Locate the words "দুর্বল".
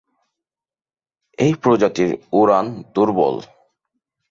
2.95-3.35